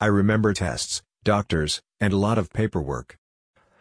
[0.00, 3.18] I remember tests, doctors, and a lot of paperwork.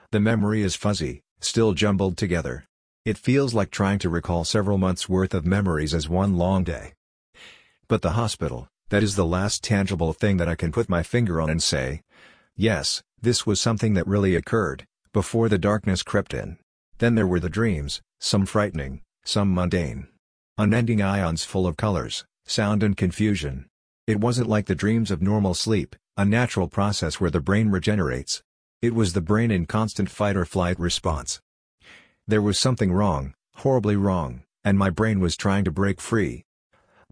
[0.09, 2.65] The memory is fuzzy, still jumbled together.
[3.05, 6.93] It feels like trying to recall several months' worth of memories as one long day.
[7.87, 11.39] But the hospital, that is the last tangible thing that I can put my finger
[11.39, 12.01] on and say,
[12.55, 16.57] yes, this was something that really occurred, before the darkness crept in.
[16.97, 20.07] Then there were the dreams, some frightening, some mundane.
[20.57, 23.67] Unending ions full of colors, sound and confusion.
[24.07, 28.41] It wasn't like the dreams of normal sleep, a natural process where the brain regenerates.
[28.81, 31.41] It was the brain in constant fight-or-flight response.
[32.25, 36.45] There was something wrong, horribly wrong, and my brain was trying to break free.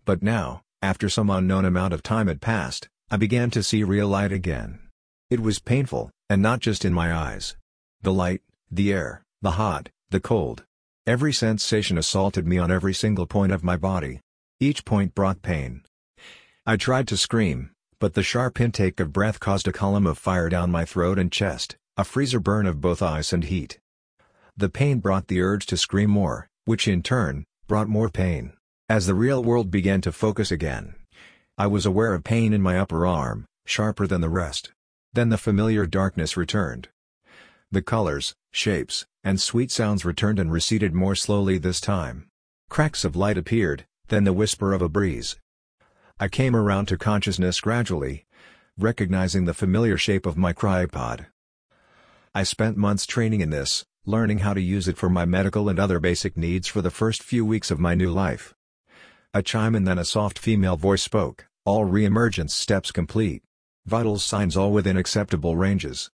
[0.05, 4.07] But now, after some unknown amount of time had passed, I began to see real
[4.07, 4.79] light again.
[5.29, 7.57] It was painful, and not just in my eyes.
[8.03, 8.41] The light,
[8.71, 10.63] the air, the hot, the cold.
[11.05, 14.21] Every sensation assaulted me on every single point of my body.
[14.61, 15.83] Each point brought pain.
[16.67, 17.69] I tried to scream,
[17.99, 21.31] but the sharp intake of breath caused a column of fire down my throat and
[21.31, 23.77] chest, a freezer burn of both ice and heat.
[24.57, 28.53] The pain brought the urge to scream more, which in turn, brought more pain.
[28.89, 30.95] As the real world began to focus again,
[31.55, 34.71] I was aware of pain in my upper arm, sharper than the rest.
[35.13, 36.89] Then the familiar darkness returned.
[37.69, 42.25] The colors, shapes, and sweet sounds returned and receded more slowly this time.
[42.69, 45.35] Cracks of light appeared, then the whisper of a breeze,
[46.17, 48.25] I came around to consciousness gradually,
[48.77, 51.25] recognizing the familiar shape of my cryopod.
[52.33, 55.77] I spent months training in this, learning how to use it for my medical and
[55.77, 58.53] other basic needs for the first few weeks of my new life.
[59.33, 63.43] A chime and then a soft female voice spoke, all re-emergence steps complete.
[63.85, 66.11] Vital signs all within acceptable ranges.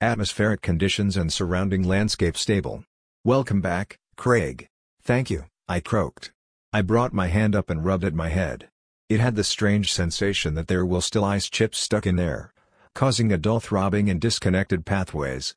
[0.00, 2.84] Atmospheric conditions and surrounding landscape stable.
[3.22, 4.70] Welcome back, Craig.
[5.02, 6.32] Thank you, I croaked.
[6.72, 8.70] I brought my hand up and rubbed at my head.
[9.10, 12.54] It had the strange sensation that there were still ice chips stuck in there,
[12.94, 15.56] causing a dull throbbing and disconnected pathways.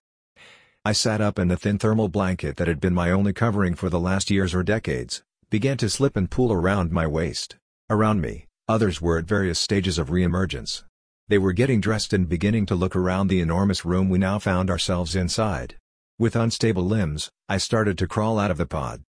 [0.83, 3.89] I sat up and the thin thermal blanket that had been my only covering for
[3.89, 5.21] the last years or decades,
[5.51, 7.57] began to slip and pool around my waist.
[7.91, 10.83] Around me, others were at various stages of re-emergence.
[11.27, 14.71] They were getting dressed and beginning to look around the enormous room we now found
[14.71, 15.75] ourselves inside.
[16.17, 19.03] With unstable limbs, I started to crawl out of the pod.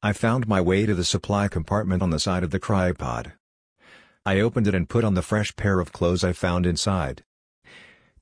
[0.00, 3.32] I found my way to the supply compartment on the side of the cryopod.
[4.26, 7.22] I opened it and put on the fresh pair of clothes I found inside.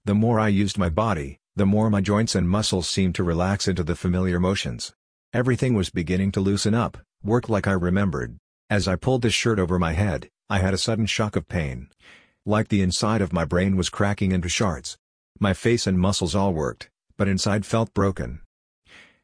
[0.05, 3.69] The more I used my body, the more my joints and muscles seemed to relax
[3.69, 4.93] into the familiar motions.
[5.33, 8.37] Everything was beginning to loosen up, work like I remembered.
[8.69, 11.89] As I pulled the shirt over my head, I had a sudden shock of pain.
[12.45, 14.99] Like the inside of my brain was cracking into shards.
[15.39, 18.41] My face and muscles all worked, but inside felt broken.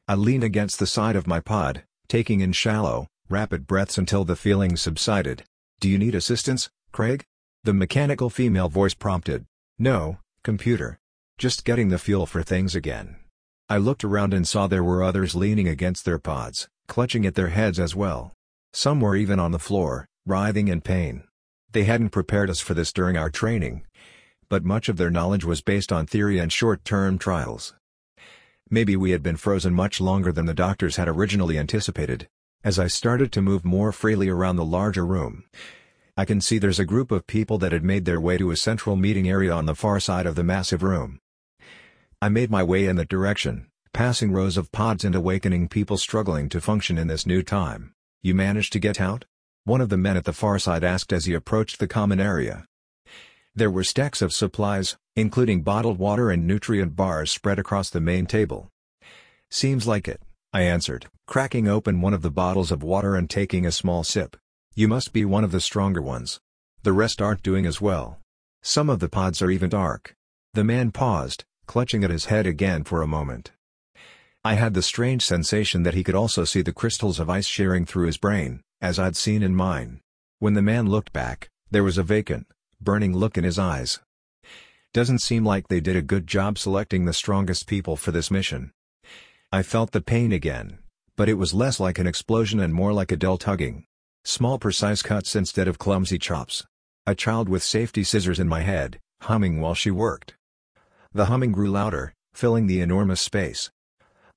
[0.06, 4.37] I leaned against the side of my pod, taking in shallow, rapid breaths until the
[4.37, 5.43] feeling subsided.
[5.81, 7.25] Do you need assistance, Craig?
[7.62, 9.44] The mechanical female voice prompted.
[9.78, 10.99] No, computer.
[11.39, 13.15] Just getting the fuel for things again.
[13.69, 17.50] I looked around and saw there were others leaning against their pods, clutching at their
[17.50, 18.33] heads as well.
[18.72, 21.22] Some were even on the floor, writhing in pain.
[21.71, 23.84] They hadn't prepared us for this during our training.
[24.49, 27.75] But much of their knowledge was based on theory and short-term trials.
[28.69, 32.28] Maybe we had been frozen much longer than the doctors had originally anticipated.
[32.65, 35.45] As I started to move more freely around the larger room,
[36.17, 38.57] I can see there's a group of people that had made their way to a
[38.57, 41.21] central meeting area on the far side of the massive room.
[42.21, 46.49] I made my way in that direction, passing rows of pods and awakening people struggling
[46.49, 47.95] to function in this new time.
[48.23, 49.25] You managed to get out?
[49.63, 52.67] One of the men at the far side asked as he approached the common area.
[53.55, 58.27] There were stacks of supplies, including bottled water and nutrient bars spread across the main
[58.27, 58.69] table.
[59.49, 60.21] Seems like it.
[60.53, 64.36] I answered, cracking open one of the bottles of water and taking a small sip.
[64.75, 66.41] You must be one of the stronger ones.
[66.84, 68.19] The rest aren't doing as well.
[68.62, 70.14] Some of the pods are even dark.
[70.54, 73.53] The man paused, clutching at his head again for a moment.
[74.42, 77.84] I had the strange sensation that he could also see the crystals of ice shearing
[77.84, 80.00] through his brain, as I'd seen in mine.
[80.38, 82.47] When the man looked back, there was a vacant,
[82.80, 84.00] burning look in his eyes.
[84.94, 88.72] Doesn't seem like they did a good job selecting the strongest people for this mission.
[89.50, 90.78] I felt the pain again,
[91.16, 93.86] but it was less like an explosion and more like a dull tugging.
[94.22, 96.66] Small precise cuts instead of clumsy chops.
[97.06, 100.34] A child with safety scissors in my head, humming while she worked.
[101.15, 103.71] The humming grew louder, filling the enormous space.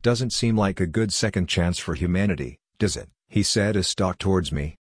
[0.01, 3.09] Doesn't seem like a good second chance for humanity, does it?
[3.27, 4.77] he said as stalked towards me.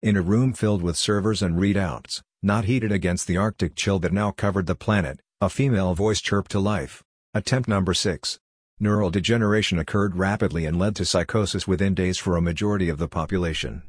[0.00, 4.12] In a room filled with servers and readouts, not heated against the arctic chill that
[4.12, 7.02] now covered the planet, a female voice chirped to life.
[7.36, 8.38] Attempt number 6.
[8.80, 13.08] Neural degeneration occurred rapidly and led to psychosis within days for a majority of the
[13.08, 13.82] population.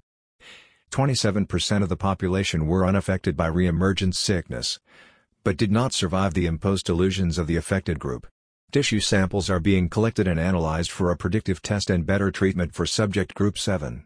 [0.92, 4.82] 27% of the population were unaffected by re-emergent sickness,
[5.46, 8.28] but did not survive the imposed delusions of the affected group.
[8.74, 12.86] Tissue samples are being collected and analyzed for a predictive test and better treatment for
[12.86, 14.04] subject group 7.